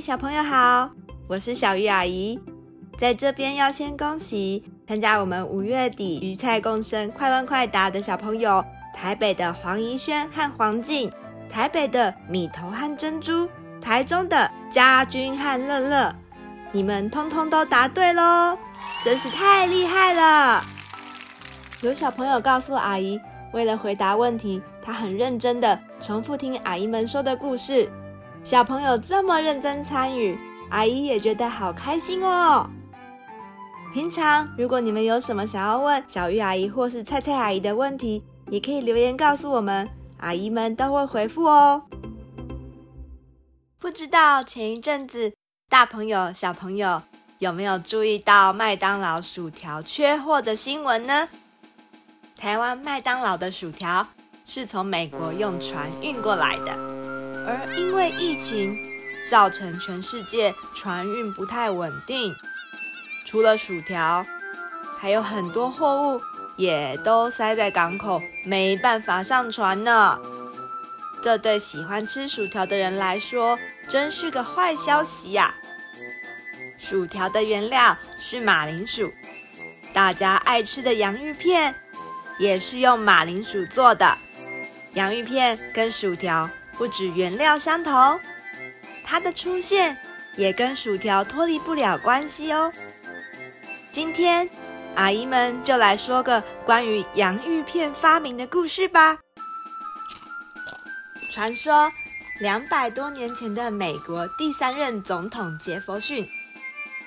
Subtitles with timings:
[0.00, 0.90] 小朋友好，
[1.28, 2.38] 我是小鱼阿姨，
[2.98, 11.10] 在这边要先恭喜参加我们五月底鱼菜共生快问快答的小朋友，台北的黄怡萱和黄静，
[11.48, 13.48] 台北的米头和珍珠，
[13.80, 16.14] 台中的家军和乐乐，
[16.72, 18.58] 你们通通都答对喽，
[19.04, 20.64] 真是太厉害了！
[21.82, 23.20] 有小朋友告诉阿姨，
[23.52, 27.88] 为了回答问题，他很认真的重复听阿姨们说的故事。
[28.44, 30.36] 小朋友这么认真参与，
[30.70, 32.68] 阿姨也觉得好开心哦。
[33.94, 41.84] 平常如果你们有什么想要问小鱼阿姨或是菜菜阿姨的问题，也可以留言告诉我们，阿姨们都会回复哦。
[43.78, 45.32] 不知道前一阵子
[45.68, 47.02] 大朋友小朋友
[47.38, 51.28] 有没有注意到麦当劳薯条缺货的新闻呢？
[52.36, 54.06] 台湾麦当劳的薯条
[54.44, 57.01] 是从美国用船运过来的。
[57.46, 58.78] 而因为疫情，
[59.30, 62.32] 造成全世界船运不太稳定，
[63.26, 64.24] 除了薯条，
[64.98, 66.20] 还有很多货物
[66.56, 70.20] 也都塞在港口，没办法上船呢。
[71.22, 75.54] 这对喜欢吃薯条的人来说，真是个坏消息呀！
[76.78, 79.12] 薯条的原料是马铃薯，
[79.92, 81.74] 大家爱吃的洋芋片
[82.38, 84.18] 也是用马铃薯做的，
[84.94, 86.50] 洋芋片跟薯条。
[86.82, 88.18] 不止原料相同，
[89.04, 89.96] 它的出现
[90.34, 92.72] 也跟薯条脱离不了关系哦。
[93.92, 94.50] 今天
[94.96, 99.16] 阿姨们就来说个关于洋芋片发明的故事吧。
[101.30, 101.88] 传说
[102.40, 106.28] 两百多年前的美国第三任总统杰佛逊，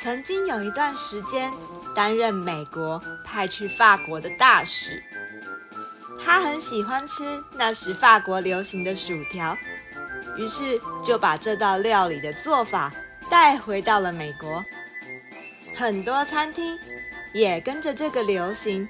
[0.00, 1.52] 曾经有一段时间
[1.94, 5.04] 担任美国派去法国的大使。
[6.24, 7.24] 他很喜欢吃
[7.54, 9.56] 那时法国流行的薯条，
[10.36, 12.92] 于是就把这道料理的做法
[13.30, 14.64] 带回到了美国。
[15.74, 16.78] 很多餐厅
[17.32, 18.88] 也跟着这个流行，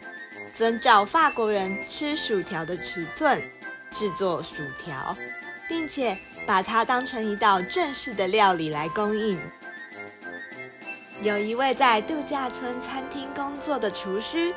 [0.54, 3.40] 遵照法国人吃薯条的尺寸
[3.90, 5.16] 制作薯条，
[5.68, 9.38] 并且把它当成一道正式的料理来供应。
[11.20, 14.54] 有一位在度假村餐厅工作的厨师，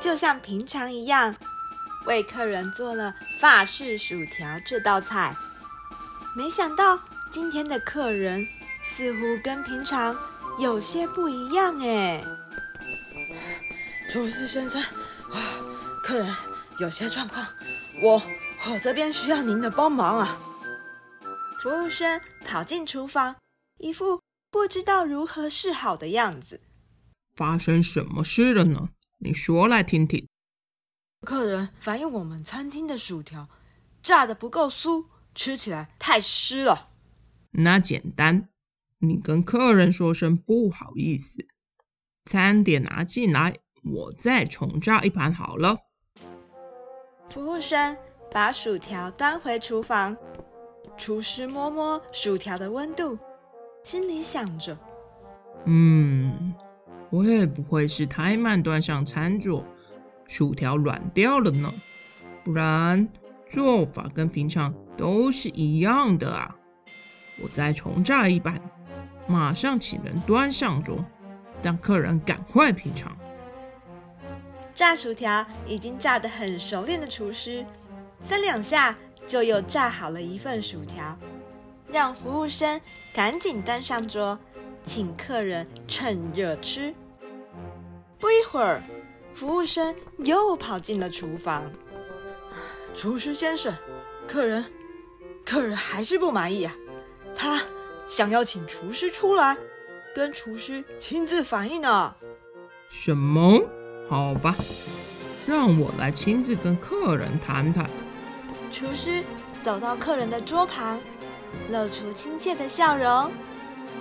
[0.00, 1.34] 就像平常一样。
[2.06, 5.34] 为客人做了法式薯条这道菜，
[6.34, 6.98] 没想到
[7.30, 8.46] 今天的客人
[8.82, 10.16] 似乎跟平常
[10.58, 12.24] 有些不一样哎。
[14.08, 15.38] 厨师先生，啊，
[16.02, 16.34] 客人
[16.80, 17.46] 有些状况，
[18.02, 18.20] 我
[18.68, 20.40] 我这边需要您的帮忙啊。
[21.62, 23.36] 服务生跑进厨房，
[23.78, 26.60] 一副不知道如何是好的样子。
[27.36, 28.88] 发生什么事了呢？
[29.18, 30.26] 你说来听听。
[31.22, 33.46] 客人反映我们餐厅的薯条
[34.02, 35.04] 炸的不够酥，
[35.34, 36.88] 吃起来太湿了。
[37.50, 38.48] 那简单，
[38.98, 41.46] 你跟客人说声不好意思，
[42.24, 45.76] 餐点拿进来，我再重炸一盘好了。
[47.28, 47.98] 服务生
[48.32, 50.16] 把薯条端回厨房，
[50.96, 53.18] 厨师摸摸薯条的温度，
[53.84, 54.78] 心里想着：
[55.66, 56.54] 嗯，
[57.10, 59.62] 会不会是太慢端上餐桌？
[60.30, 61.74] 薯条软掉了呢，
[62.44, 63.08] 不然
[63.50, 66.54] 做法跟平常都是一样的啊！
[67.42, 68.62] 我再重炸一版，
[69.26, 71.04] 马上请人端上桌，
[71.64, 73.16] 让客人赶快品尝。
[74.72, 77.66] 炸薯条已经炸得很熟练的厨师，
[78.22, 78.96] 三两下
[79.26, 81.18] 就又炸好了一份薯条，
[81.88, 82.80] 让服务生
[83.12, 84.38] 赶紧端上桌，
[84.84, 86.94] 请客人趁热吃。
[88.20, 88.80] 不一会儿。
[89.40, 91.72] 服务生又跑进了厨房。
[92.94, 93.72] 厨师先生，
[94.28, 94.62] 客人，
[95.46, 96.76] 客人还是不满意啊。
[97.34, 97.62] 他
[98.06, 99.56] 想要请厨师出来，
[100.14, 102.14] 跟厨师亲自反映呢。
[102.90, 103.62] 什么？
[104.10, 104.54] 好吧，
[105.46, 107.88] 让我来亲自跟客人谈谈。
[108.70, 109.24] 厨师
[109.62, 111.00] 走到客人的桌旁，
[111.70, 113.32] 露出亲切的笑容。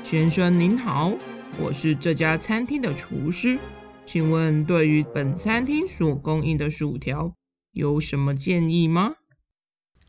[0.04, 1.14] 先生您好，
[1.58, 3.58] 我是这家餐厅的厨师。
[4.12, 7.36] 请问对于本餐厅所供应的薯条
[7.72, 9.14] 有什么建议吗？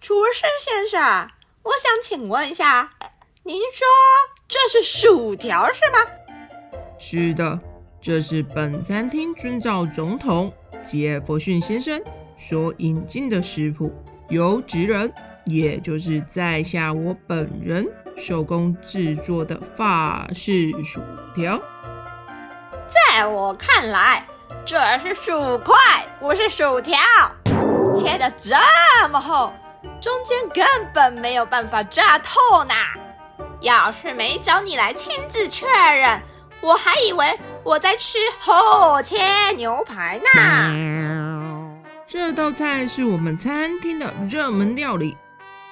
[0.00, 1.28] 厨师先生，
[1.62, 2.94] 我想请问一下，
[3.42, 3.86] 您说
[4.48, 5.98] 这是薯条是吗？
[6.98, 7.60] 是的，
[8.00, 12.02] 这是本餐厅遵照总统杰弗逊先生
[12.38, 13.92] 所引进的食谱，
[14.30, 15.12] 由职人，
[15.44, 17.86] 也就是在下我本人
[18.16, 21.02] 手工制作的法式薯
[21.34, 21.60] 条。
[22.90, 24.26] 在我看来，
[24.66, 25.76] 这是薯块，
[26.18, 26.98] 不是薯条，
[27.94, 28.56] 切的这
[29.08, 29.52] 么厚。
[30.00, 32.74] 中间根本没有办法炸透呢！
[33.60, 36.20] 要是没找你来亲自确认，
[36.60, 39.16] 我还以为我在吃厚切
[39.56, 41.70] 牛排呢。
[42.06, 45.16] 这道菜是我们餐厅的热门料理，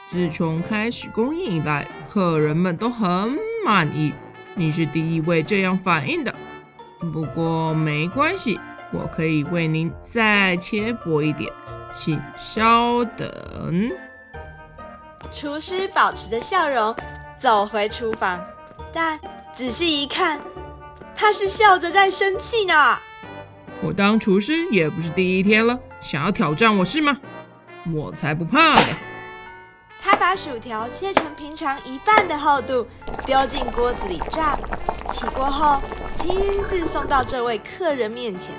[0.07, 4.15] 自从开始供应以来，客人们都很满意。
[4.55, 6.35] 你是第一位这样反应的，
[7.01, 8.59] 不过没关系，
[8.93, 11.53] 我可以为您再切薄一点，
[11.91, 13.93] 请稍等。
[15.33, 16.95] 厨师保持着笑容
[17.39, 18.41] 走回厨房，
[18.93, 19.19] 但
[19.55, 20.41] 仔细一看，
[21.15, 22.99] 他是笑着在生气呢。
[23.81, 27.17] 我当厨师也不是第一天了，想要挑战我是吗？
[27.95, 28.81] 我才不怕呢！
[30.03, 32.87] 他把薯条切成平常一半的厚度，
[33.25, 34.59] 丢进锅子里炸，
[35.11, 35.81] 起锅后
[36.19, 38.53] 亲自送到这位客人面前。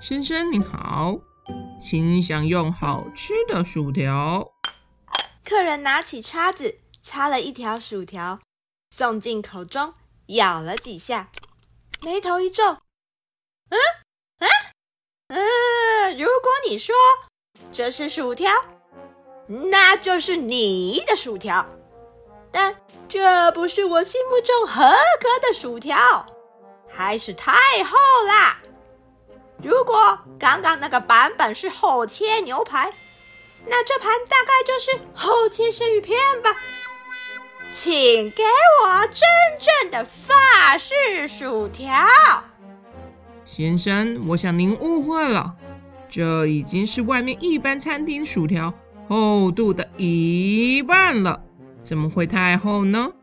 [0.00, 1.16] 先生您好，
[1.80, 4.50] 请享用好吃的薯条。
[5.44, 8.40] 客人拿起叉子，插了一条薯条，
[8.92, 9.94] 送进口中，
[10.26, 11.28] 咬了几下，
[12.02, 12.64] 眉头一皱
[13.70, 13.78] ：“嗯，
[14.40, 14.48] 嗯，
[15.28, 16.96] 嗯，如果你说
[17.72, 18.50] 这是薯条，
[19.70, 21.64] 那就是你的薯条，
[22.50, 22.76] 但
[23.08, 26.26] 这不是我心目中合格的薯条，
[26.96, 27.52] 还是太
[27.84, 27.96] 厚
[28.28, 28.58] 啦。
[29.62, 32.92] 如果刚刚那个版本是厚切牛排。”
[33.68, 36.54] 那这盘大概就是厚切生鱼片吧，
[37.72, 39.20] 请给我真
[39.58, 41.92] 正的法式薯条。
[43.44, 45.56] 先生，我想您误会了，
[46.08, 48.72] 这已经是外面一般餐厅薯条
[49.08, 51.40] 厚度的一半了，
[51.82, 53.14] 怎么会太厚呢？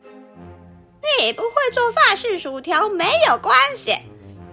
[1.19, 3.97] 你不会做法式薯条没有关系，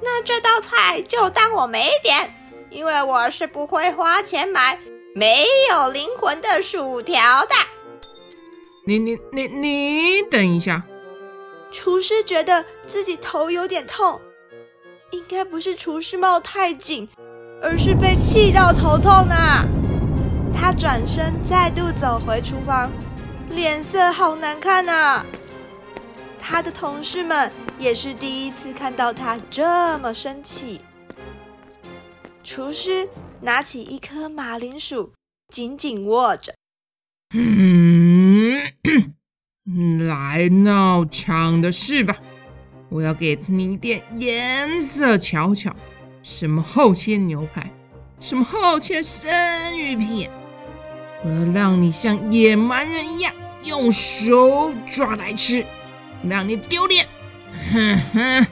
[0.03, 2.35] 那这道菜就当我没点，
[2.71, 4.79] 因为我是不会花钱买。
[5.13, 7.55] 没有灵魂的薯条的。
[8.87, 10.85] 你你你你等一下。
[11.73, 14.21] 厨师觉得自己头有点痛，
[15.11, 17.09] 应该不是厨师帽太紧，
[17.61, 19.35] 而是被气到头痛呢。
[20.55, 22.91] 他转身再度走回厨房，
[23.51, 25.25] 脸色好难看呐。
[26.41, 30.81] 他的同事们也是第一次看到他这么生气。
[32.43, 33.09] 厨师。
[33.43, 35.15] 拿起一颗马铃薯，
[35.49, 36.53] 紧紧握着。
[37.33, 38.61] 嗯，
[40.07, 42.19] 来闹场的是吧？
[42.91, 45.75] 我要给你点颜色瞧瞧。
[46.23, 47.73] 什么厚切牛排，
[48.21, 49.31] 什么厚切生
[49.79, 50.31] 鱼片，
[51.25, 53.33] 我要让你像野蛮人一样
[53.65, 55.65] 用手抓来吃，
[56.29, 57.07] 让你丢脸。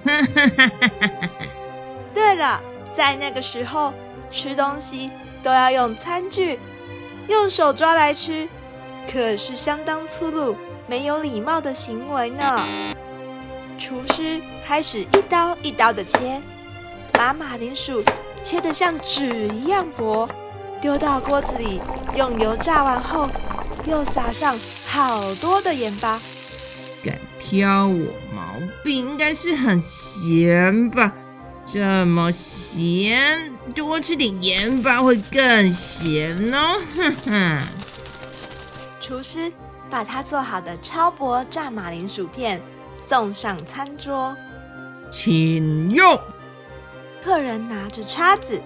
[2.14, 2.60] 对了，
[2.96, 3.92] 在那个时候。
[4.30, 5.10] 吃东西
[5.42, 6.60] 都要用餐具，
[7.28, 8.46] 用手抓来吃，
[9.10, 10.54] 可是相当粗鲁、
[10.86, 12.60] 没有礼貌的行为呢。
[13.78, 16.42] 厨师开始一刀一刀的切，
[17.10, 18.04] 把马铃薯
[18.42, 20.28] 切得像纸一样薄，
[20.78, 21.80] 丢到锅子里，
[22.14, 23.30] 用油炸完后，
[23.87, 24.54] 又撒上
[24.87, 26.20] 好多的盐巴。
[27.49, 31.12] 敢挑我毛病，应该是很咸吧？
[31.64, 33.55] 这么咸。
[33.75, 37.62] 多吃点盐巴会更咸哦，哼哼。
[39.00, 39.50] 厨师
[39.88, 42.61] 把他做好的超薄炸马铃薯片
[43.07, 44.37] 送上餐桌，
[45.11, 46.21] 请用。
[47.23, 48.62] 客人拿着叉子，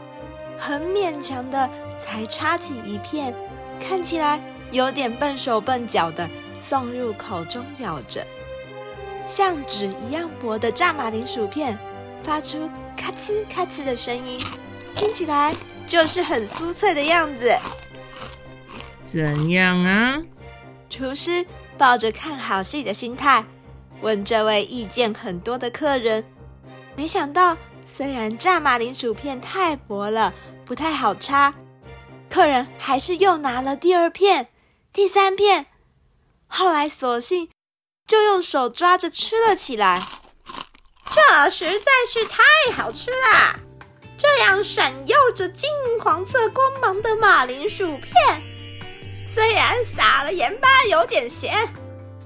[0.58, 3.32] 很勉强的才插起一片，
[3.80, 4.40] 看起来
[4.72, 6.28] 有点笨手笨脚的，
[6.60, 8.26] 送入口中咬着。
[9.26, 11.78] 像纸一样薄的炸马铃薯片，
[12.22, 14.40] 发出咔哧咔哧的声音。
[14.94, 15.54] 听起来
[15.86, 17.56] 就是很酥脆的样子，
[19.04, 20.22] 怎样啊？
[20.90, 21.44] 厨师
[21.78, 23.44] 抱着看好戏的心态
[24.02, 26.24] 问这位意见很多的客人。
[26.94, 31.54] 没想到，虽然炸马铃薯片太薄了，不太好插，
[32.28, 34.48] 客人还是又拿了第二片、
[34.92, 35.66] 第三片，
[36.46, 37.48] 后来索性
[38.12, 40.02] 就用手抓着吃了起来。
[41.14, 42.42] 这实在是太
[42.76, 43.56] 好吃啦！
[44.18, 48.38] 这样闪耀着金黄色光芒的马铃薯片，
[49.34, 51.66] 虽然撒了盐巴有点咸，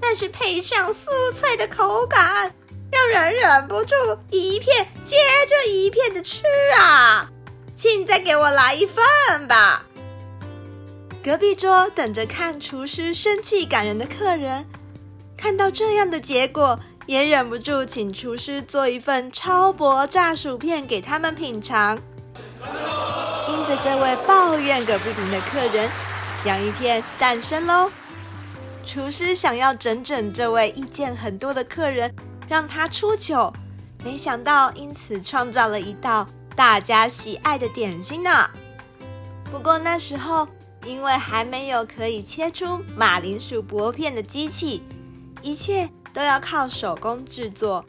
[0.01, 2.53] 但是配上酥脆的口感，
[2.91, 3.95] 让人忍不住
[4.29, 5.15] 一片接
[5.47, 6.41] 着一片的吃
[6.77, 7.29] 啊！
[7.77, 9.85] 请再给我来一份吧。
[11.23, 14.65] 隔壁桌等着看厨师生气赶人的客人，
[15.37, 21.97] 看到这样的结果，也忍不住请厨师做一份超薄炸薯片给他们品尝。
[23.47, 25.87] 因着这位抱怨个不停的客人，
[26.43, 27.89] 洋芋片诞生喽。
[28.83, 32.13] 厨师想要整整这位意见很多的客人，
[32.49, 33.53] 让他出糗，
[34.03, 38.49] 没想到因此创造了一道大家喜爱的点心呢。
[39.51, 40.47] 不过那时候
[40.85, 44.81] 因为还没有可以切出马铃薯薄片的机器，
[45.41, 47.83] 一切都要靠手工制作。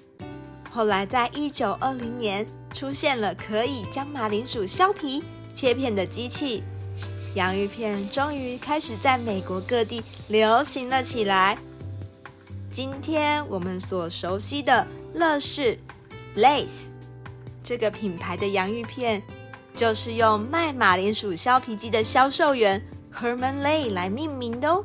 [0.71, 5.23] 后来在一九二零年出现了可以将马铃薯削皮。
[5.51, 6.63] 切片的机器，
[7.35, 11.59] 洋芋片终于开始在美国各地流行了起来。
[12.71, 15.77] 今天我们所熟悉的乐事
[16.37, 16.83] Lay's
[17.65, 19.21] 这个品牌的洋芋片，
[19.75, 22.81] 就是用卖马铃薯削皮机的销售员
[23.13, 24.85] Herman Lay 来命名的哦。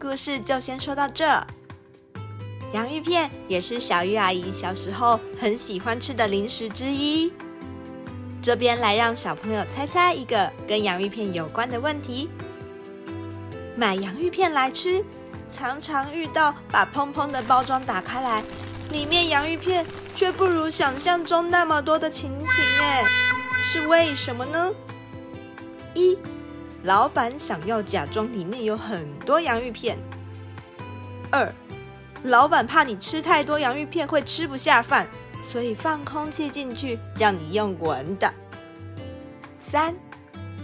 [0.00, 1.26] 故事就先说到这。
[2.72, 7.30] 洋芋片也是小鱼阿姨小时候很喜欢吃的零食之一。
[8.40, 12.30] 这边来让小朋友猜猜一个跟洋芋片有关的问题。
[13.76, 15.04] 买洋芋片来吃，
[15.50, 18.42] 常常遇到把蓬蓬的包装打开来，
[18.90, 19.84] 里面洋芋片
[20.16, 23.04] 却不如想象中那么多的情形，哎，
[23.62, 24.72] 是为什么呢？
[25.94, 26.16] 一，
[26.82, 29.98] 老板想要假装里面有很多洋芋片。
[31.30, 31.52] 二，
[32.24, 35.08] 老板怕你吃太多洋芋片会吃不下饭。
[35.42, 38.32] 所以放空气进去，让你用闻的。
[39.60, 39.92] 三，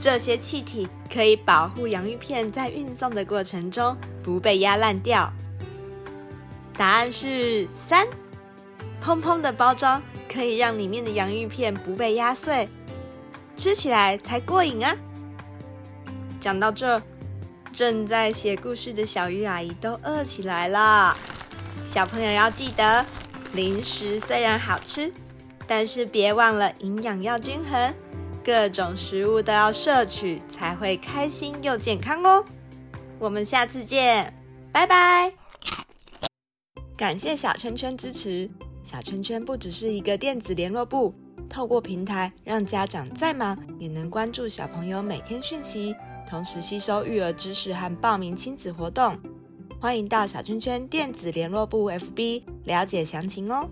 [0.01, 5.33] 这些气体可以保护洋芋片在运送的过程中不被压烂掉。
[6.77, 8.07] 答案是三，
[9.01, 10.01] 蓬蓬的包装
[10.33, 12.69] 可以让里面的洋芋片不被压碎，
[13.57, 14.97] 吃起来才过瘾啊！
[16.47, 17.03] 讲到这，
[17.73, 21.17] 正在写故事的小鱼阿姨都饿起来了。
[21.85, 23.05] 小朋友要记得。
[23.53, 25.13] 零食虽然好吃，
[25.67, 27.93] 但是别忘了营养要均衡，
[28.45, 32.45] 各种食物都要摄取，才会开心又健康哦。
[33.19, 34.33] 我们下次见，
[34.71, 35.33] 拜拜！
[36.97, 38.49] 感谢小圈圈支持。
[38.85, 41.13] 小圈圈不只是一个电子联络簿，
[41.49, 45.97] 透过平台让家长再忙也能关注小朋友每天讯息，
[46.27, 49.17] 同时吸收育儿知识和报名亲子活动。
[49.81, 53.69] 欢迎到小圈圈电子联络部 FB 了解详情哦。